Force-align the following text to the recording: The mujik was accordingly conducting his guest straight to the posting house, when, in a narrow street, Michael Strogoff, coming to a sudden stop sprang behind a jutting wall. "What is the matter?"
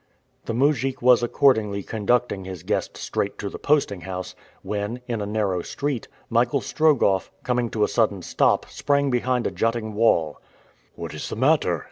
The 0.45 0.55
mujik 0.55 0.99
was 1.03 1.21
accordingly 1.21 1.83
conducting 1.83 2.43
his 2.45 2.63
guest 2.63 2.97
straight 2.97 3.37
to 3.37 3.49
the 3.49 3.59
posting 3.59 4.01
house, 4.01 4.33
when, 4.63 4.99
in 5.07 5.21
a 5.21 5.27
narrow 5.27 5.61
street, 5.61 6.07
Michael 6.27 6.59
Strogoff, 6.61 7.29
coming 7.43 7.69
to 7.69 7.83
a 7.83 7.87
sudden 7.87 8.23
stop 8.23 8.67
sprang 8.67 9.11
behind 9.11 9.45
a 9.45 9.51
jutting 9.51 9.93
wall. 9.93 10.41
"What 10.95 11.13
is 11.13 11.29
the 11.29 11.35
matter?" 11.35 11.79